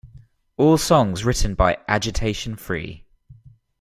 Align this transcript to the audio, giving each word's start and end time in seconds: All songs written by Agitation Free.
All 0.57 0.79
songs 0.79 1.23
written 1.23 1.53
by 1.53 1.77
Agitation 1.87 2.55
Free. 2.55 3.05